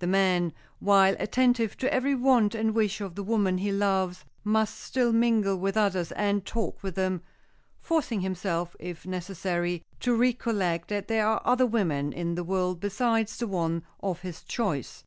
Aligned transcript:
The 0.00 0.06
man, 0.06 0.52
while 0.80 1.16
attentive 1.18 1.78
to 1.78 1.90
every 1.90 2.14
want 2.14 2.54
and 2.54 2.74
wish 2.74 3.00
of 3.00 3.14
the 3.14 3.22
woman 3.22 3.56
he 3.56 3.72
loves, 3.72 4.22
must 4.44 4.78
still 4.78 5.14
mingle 5.14 5.56
with 5.58 5.78
others 5.78 6.12
and 6.12 6.44
talk 6.44 6.82
with 6.82 6.94
them, 6.94 7.22
forcing 7.80 8.20
himself, 8.20 8.76
if 8.78 9.06
necessary, 9.06 9.82
to 10.00 10.14
recollect 10.14 10.88
that 10.88 11.08
there 11.08 11.26
are 11.26 11.40
other 11.46 11.64
women 11.64 12.12
in 12.12 12.34
the 12.34 12.44
world 12.44 12.80
besides 12.80 13.38
the 13.38 13.46
one 13.46 13.82
of 14.00 14.20
his 14.20 14.42
choice. 14.42 15.04